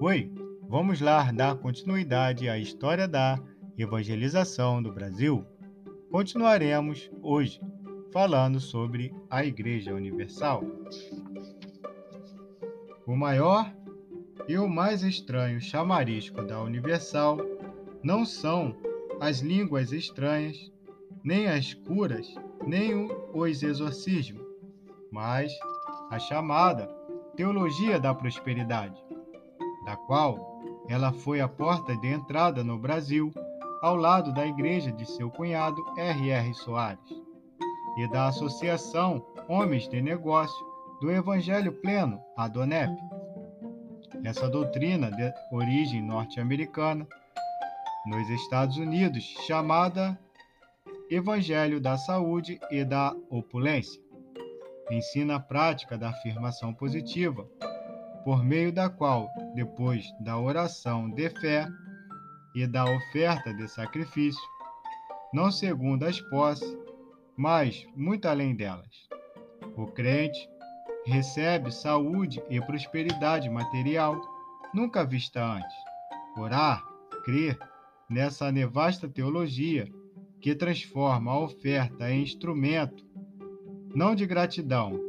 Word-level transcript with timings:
Oi, 0.00 0.30
vamos 0.68 1.00
lá 1.00 1.32
dar 1.32 1.56
continuidade 1.56 2.48
à 2.48 2.56
história 2.56 3.08
da 3.08 3.36
evangelização 3.76 4.80
do 4.80 4.92
Brasil. 4.92 5.44
Continuaremos 6.08 7.10
hoje 7.20 7.60
falando 8.12 8.60
sobre 8.60 9.12
a 9.28 9.44
Igreja 9.44 9.92
Universal. 9.92 10.62
O 13.04 13.16
maior 13.16 13.74
e 14.46 14.56
o 14.56 14.68
mais 14.68 15.02
estranho 15.02 15.60
chamarisco 15.60 16.42
da 16.42 16.62
Universal 16.62 17.38
não 18.00 18.24
são 18.24 18.76
as 19.20 19.40
línguas 19.40 19.90
estranhas, 19.90 20.70
nem 21.24 21.48
as 21.48 21.74
curas, 21.74 22.32
nem 22.64 23.08
os 23.34 23.62
exorcismos, 23.64 24.46
mas 25.10 25.52
a 26.08 26.20
chamada 26.20 26.88
Teologia 27.34 28.00
da 28.00 28.12
Prosperidade, 28.12 29.07
da 29.88 29.96
qual 29.96 30.60
ela 30.86 31.14
foi 31.14 31.40
a 31.40 31.48
porta 31.48 31.96
de 31.96 32.08
entrada 32.08 32.62
no 32.62 32.78
Brasil 32.78 33.32
ao 33.80 33.96
lado 33.96 34.34
da 34.34 34.46
igreja 34.46 34.92
de 34.92 35.06
seu 35.06 35.30
cunhado 35.30 35.82
R.R. 35.96 36.52
Soares 36.52 37.00
e 37.96 38.06
da 38.10 38.28
Associação 38.28 39.24
Homens 39.48 39.88
de 39.88 40.02
Negócio 40.02 40.62
do 41.00 41.10
Evangelho 41.10 41.72
Pleno, 41.80 42.20
a 42.36 42.46
DONEP. 42.48 42.94
Essa 44.22 44.46
doutrina 44.46 45.10
de 45.10 45.32
origem 45.50 46.02
norte-americana 46.02 47.06
nos 48.04 48.28
Estados 48.28 48.76
Unidos, 48.76 49.24
chamada 49.46 50.18
Evangelho 51.08 51.80
da 51.80 51.96
Saúde 51.96 52.60
e 52.70 52.84
da 52.84 53.16
Opulência, 53.30 54.02
ensina 54.90 55.36
a 55.36 55.40
prática 55.40 55.96
da 55.96 56.10
afirmação 56.10 56.74
positiva, 56.74 57.48
por 58.28 58.44
meio 58.44 58.70
da 58.70 58.90
qual, 58.90 59.32
depois 59.54 60.04
da 60.20 60.38
oração 60.38 61.08
de 61.08 61.30
fé 61.30 61.66
e 62.54 62.66
da 62.66 62.84
oferta 62.84 63.54
de 63.54 63.66
sacrifício, 63.66 64.42
não 65.32 65.50
segundo 65.50 66.02
as 66.04 66.20
posses, 66.20 66.76
mas 67.38 67.86
muito 67.96 68.28
além 68.28 68.54
delas, 68.54 69.08
o 69.74 69.86
crente 69.86 70.46
recebe 71.06 71.72
saúde 71.72 72.42
e 72.50 72.60
prosperidade 72.60 73.48
material 73.48 74.20
nunca 74.74 75.06
vista 75.06 75.42
antes. 75.42 75.76
Orar, 76.36 76.84
crer 77.24 77.58
nessa 78.10 78.52
nevasta 78.52 79.08
teologia 79.08 79.90
que 80.38 80.54
transforma 80.54 81.32
a 81.32 81.40
oferta 81.40 82.10
em 82.10 82.24
instrumento 82.24 83.06
não 83.94 84.14
de 84.14 84.26
gratidão, 84.26 85.00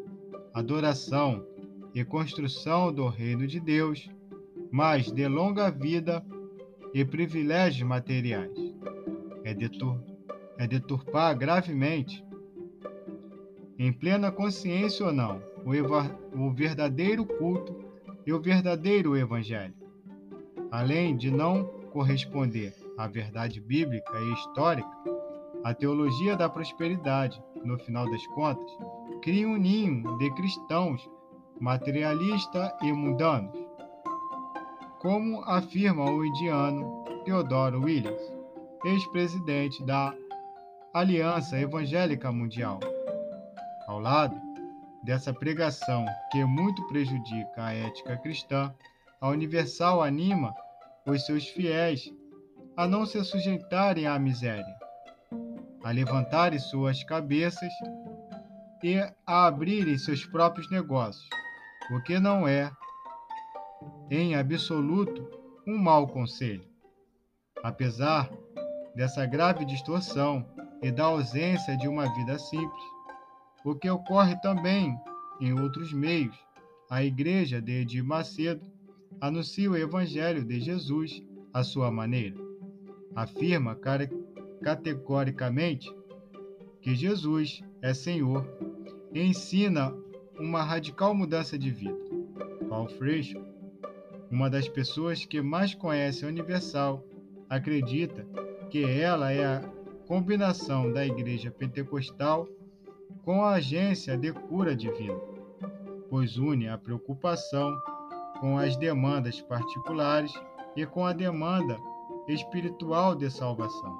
adoração 0.53 1.48
e 1.93 2.03
construção 2.03 2.93
do 2.93 3.07
reino 3.07 3.47
de 3.47 3.59
Deus, 3.59 4.09
mas 4.71 5.11
de 5.11 5.27
longa 5.27 5.69
vida 5.69 6.23
e 6.93 7.03
privilégios 7.03 7.87
materiais. 7.87 8.51
É, 9.43 9.53
detur 9.53 9.99
é 10.57 10.67
deturpar 10.67 11.37
gravemente, 11.37 12.23
em 13.77 13.93
plena 13.93 14.29
consciência 14.29 15.05
ou 15.05 15.13
não, 15.13 15.41
o, 15.65 16.47
o 16.47 16.51
verdadeiro 16.51 17.25
culto 17.25 17.73
e 18.25 18.33
o 18.33 18.41
verdadeiro 18.41 19.15
evangelho, 19.15 19.73
além 20.69 21.15
de 21.15 21.31
não 21.31 21.63
corresponder 21.91 22.75
à 22.97 23.07
verdade 23.07 23.61
bíblica 23.61 24.19
e 24.19 24.33
histórica, 24.33 24.89
a 25.63 25.73
teologia 25.73 26.35
da 26.35 26.49
prosperidade, 26.49 27.41
no 27.63 27.77
final 27.79 28.09
das 28.09 28.25
contas, 28.27 28.69
cria 29.21 29.47
um 29.47 29.57
ninho 29.57 30.17
de 30.17 30.29
cristãos 30.35 31.09
materialistas 31.59 32.71
e 32.81 32.91
mundanos, 32.91 33.57
como 34.99 35.41
afirma 35.43 36.09
o 36.09 36.25
indiano 36.25 37.03
Theodore 37.25 37.77
Williams, 37.77 38.21
ex-presidente 38.85 39.83
da 39.85 40.13
Aliança 40.93 41.59
Evangélica 41.59 42.31
Mundial. 42.31 42.79
Ao 43.87 43.99
lado 43.99 44.35
dessa 45.03 45.33
pregação 45.33 46.05
que 46.31 46.43
muito 46.43 46.85
prejudica 46.87 47.65
a 47.65 47.73
ética 47.73 48.17
cristã, 48.17 48.73
a 49.21 49.29
Universal 49.29 50.01
anima 50.01 50.53
os 51.05 51.25
seus 51.25 51.47
fiéis 51.47 52.11
a 52.77 52.87
não 52.87 53.05
se 53.05 53.21
sujeitarem 53.23 54.07
à 54.07 54.17
miséria, 54.17 54.75
a 55.83 55.91
levantarem 55.91 56.59
suas 56.59 57.03
cabeças 57.03 57.71
e 58.83 58.97
a 59.27 59.47
abrirem 59.47 59.97
seus 59.97 60.25
próprios 60.25 60.69
negócios, 60.71 61.27
o 61.91 62.01
que 62.01 62.19
não 62.19 62.47
é, 62.47 62.71
em 64.09 64.35
absoluto, 64.35 65.27
um 65.65 65.77
mau 65.77 66.07
conselho. 66.07 66.63
Apesar 67.63 68.29
dessa 68.95 69.25
grave 69.25 69.65
distorção 69.65 70.45
e 70.81 70.91
da 70.91 71.05
ausência 71.05 71.77
de 71.77 71.87
uma 71.87 72.13
vida 72.15 72.37
simples, 72.37 72.83
o 73.65 73.75
que 73.75 73.89
ocorre 73.89 74.39
também 74.41 74.97
em 75.41 75.53
outros 75.59 75.93
meios, 75.93 76.35
a 76.89 77.03
Igreja 77.03 77.61
de 77.61 77.81
Edir 77.81 78.03
Macedo 78.03 78.65
anuncia 79.21 79.69
o 79.69 79.77
Evangelho 79.77 80.43
de 80.43 80.59
Jesus 80.59 81.23
à 81.53 81.63
sua 81.63 81.91
maneira. 81.91 82.35
Afirma 83.15 83.77
categoricamente 84.63 85.93
que 86.81 86.95
Jesus 86.95 87.61
é 87.81 87.93
Senhor 87.93 88.47
e 89.13 89.21
ensina 89.21 89.93
uma 90.39 90.63
radical 90.63 91.13
mudança 91.13 91.57
de 91.57 91.69
vida. 91.69 91.97
Paul 92.69 92.87
Freixo, 92.87 93.43
uma 94.31 94.49
das 94.49 94.69
pessoas 94.69 95.25
que 95.25 95.41
mais 95.41 95.73
conhece 95.73 96.23
a 96.23 96.27
Universal, 96.27 97.03
acredita 97.49 98.25
que 98.69 98.83
ela 98.83 99.31
é 99.31 99.45
a 99.45 99.61
combinação 100.07 100.91
da 100.91 101.05
Igreja 101.05 101.51
Pentecostal 101.51 102.47
com 103.23 103.43
a 103.43 103.55
agência 103.55 104.17
de 104.17 104.31
cura 104.31 104.75
divina, 104.75 105.19
pois 106.09 106.37
une 106.37 106.67
a 106.67 106.77
preocupação 106.77 107.75
com 108.39 108.57
as 108.57 108.77
demandas 108.77 109.41
particulares 109.41 110.33
e 110.75 110.85
com 110.85 111.05
a 111.05 111.13
demanda 111.13 111.77
espiritual 112.27 113.15
de 113.15 113.29
salvação. 113.29 113.99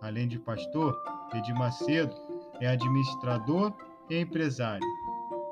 Além 0.00 0.26
de 0.26 0.38
pastor, 0.38 0.96
Edir 1.34 1.54
Macedo 1.54 2.14
é 2.60 2.68
administrador 2.68 3.72
e 4.08 4.18
empresário, 4.18 4.86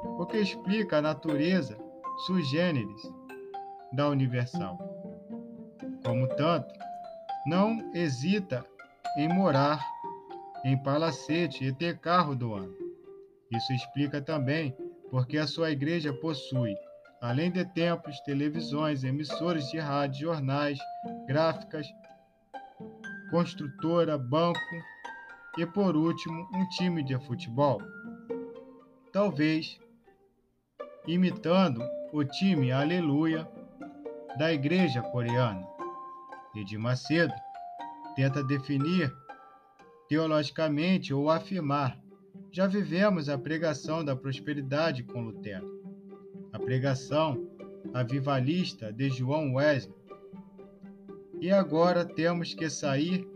o 0.03 0.27
que 0.27 0.39
explica 0.39 0.99
a 0.99 1.03
natureza 1.03 1.79
sui 2.27 2.43
generis 2.45 3.03
da 3.93 4.09
Universal. 4.09 4.79
Como 6.05 6.29
tanto, 6.37 6.73
não 7.47 7.91
hesita 7.95 8.65
em 9.17 9.29
morar 9.29 9.85
em 10.65 10.77
palacete 10.83 11.65
e 11.65 11.73
ter 11.73 11.99
carro 11.99 12.35
do 12.35 12.55
ano. 12.55 12.75
Isso 13.51 13.73
explica 13.73 14.21
também 14.21 14.77
porque 15.11 15.39
a 15.39 15.47
sua 15.47 15.71
igreja 15.71 16.13
possui, 16.13 16.77
além 17.21 17.51
de 17.51 17.65
templos, 17.65 18.21
televisões, 18.21 19.05
emissoras 19.05 19.65
de 19.71 19.79
rádio, 19.79 20.27
jornais, 20.27 20.79
gráficas, 21.27 21.87
construtora, 23.31 24.19
banco 24.19 24.59
e, 25.57 25.67
por 25.67 25.97
último, 25.97 26.49
um 26.55 26.69
time 26.71 27.03
de 27.03 27.19
futebol. 27.27 27.81
Talvez 29.13 29.79
imitando 31.09 31.83
o 32.13 32.23
time 32.23 32.71
Aleluia 32.71 33.49
da 34.37 34.53
igreja 34.53 35.01
coreana. 35.01 35.67
Edir 36.55 36.79
Macedo 36.79 37.33
tenta 38.15 38.45
definir 38.45 39.11
teologicamente 40.07 41.15
ou 41.15 41.31
afirmar: 41.31 41.99
já 42.53 42.67
vivemos 42.67 43.31
a 43.31 43.39
pregação 43.39 44.05
da 44.05 44.15
prosperidade 44.15 45.03
com 45.03 45.23
Lutero, 45.23 45.83
a 46.53 46.59
pregação 46.59 47.49
avivalista 47.95 48.93
de 48.93 49.09
João 49.09 49.55
Wesley. 49.55 49.97
E 51.41 51.51
agora 51.51 52.05
temos 52.05 52.53
que 52.53 52.69
sair 52.69 53.27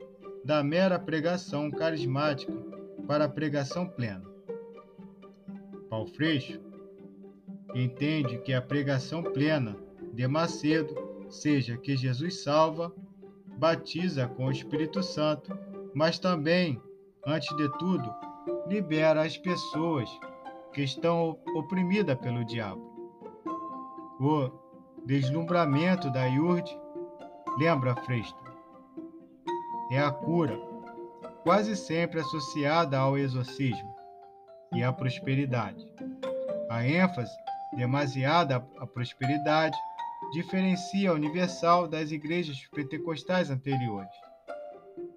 da 0.44 0.62
mera 0.62 0.98
pregação 0.98 1.70
carismática 1.70 2.52
para 3.06 3.24
a 3.24 3.28
pregação 3.28 3.88
plena. 3.88 4.30
Paulo 5.88 6.08
Freixo 6.08 6.71
entende 7.74 8.38
que 8.38 8.52
a 8.52 8.62
pregação 8.62 9.22
plena 9.22 9.76
de 10.12 10.26
Macedo 10.26 10.94
seja 11.28 11.76
que 11.76 11.96
Jesus 11.96 12.42
salva, 12.42 12.92
batiza 13.56 14.26
com 14.26 14.46
o 14.46 14.50
Espírito 14.50 15.02
Santo 15.02 15.56
mas 15.94 16.18
também, 16.18 16.80
antes 17.26 17.54
de 17.56 17.68
tudo, 17.78 18.14
libera 18.66 19.22
as 19.22 19.36
pessoas 19.36 20.08
que 20.72 20.82
estão 20.82 21.38
oprimidas 21.54 22.18
pelo 22.18 22.44
diabo. 22.44 22.90
O 24.20 24.50
deslumbramento 25.04 26.10
da 26.10 26.24
Yurd, 26.24 26.64
lembra 27.58 27.96
Freixo, 27.96 28.34
é 29.90 29.98
a 29.98 30.10
cura, 30.10 30.58
quase 31.42 31.76
sempre 31.76 32.20
associada 32.20 32.98
ao 32.98 33.18
exorcismo 33.18 33.94
e 34.72 34.82
à 34.82 34.92
prosperidade. 34.92 35.84
A 36.70 36.86
ênfase 36.86 37.32
demasiada 37.76 38.56
à 38.78 38.86
prosperidade 38.86 39.76
diferencia 40.32 41.10
a 41.10 41.14
universal 41.14 41.88
das 41.88 42.10
igrejas 42.10 42.66
pentecostais 42.74 43.50
anteriores, 43.50 44.14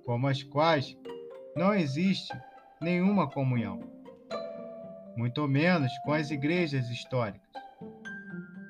como 0.05 0.27
as 0.27 0.43
quais 0.43 0.97
não 1.55 1.73
existe 1.73 2.33
nenhuma 2.81 3.29
comunhão, 3.29 3.79
muito 5.15 5.47
menos 5.47 5.91
com 6.03 6.13
as 6.13 6.31
igrejas 6.31 6.89
históricas. 6.89 7.41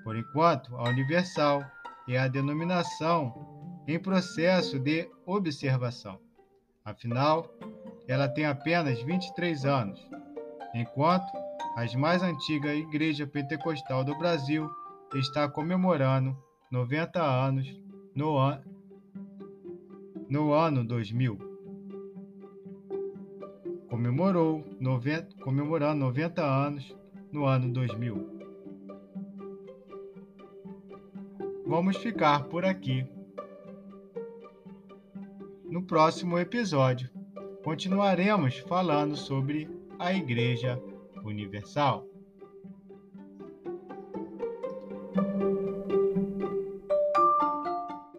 Por 0.04 0.16
enquanto, 0.16 0.76
a 0.78 0.84
universal 0.90 1.66
é 2.08 2.18
a 2.18 2.28
denominação 2.28 3.84
em 3.88 3.98
processo 3.98 4.78
de 4.80 5.10
observação. 5.26 6.20
Afinal, 6.84 7.52
ela 8.08 8.28
tem 8.28 8.46
apenas 8.46 9.02
23 9.02 9.66
anos, 9.66 10.00
enquanto 10.76 11.26
a 11.76 11.98
mais 11.98 12.24
antiga 12.24 12.74
Igreja 12.74 13.28
Pentecostal 13.28 14.06
do 14.06 14.18
Brasil 14.18 14.70
está 15.14 15.50
comemorando 15.50 16.34
90 16.72 17.22
anos 17.22 17.78
no, 18.16 18.40
an 18.40 18.64
no 20.30 20.54
ano 20.54 20.86
2000. 20.86 21.38
Comemorou 23.90 24.64
90, 24.80 25.36
comemorando 25.44 26.06
90 26.06 26.42
anos 26.42 26.96
no 27.30 27.46
ano 27.46 27.70
2000. 27.74 28.26
Vamos 31.68 31.98
ficar 31.98 32.46
por 32.46 32.64
aqui. 32.64 33.06
No 35.66 35.84
próximo 35.84 36.40
episódio, 36.40 37.10
continuaremos 37.66 38.60
falando 38.60 39.18
sobre 39.18 39.68
a 40.00 40.14
Igreja 40.14 40.82
Universal. 41.26 42.06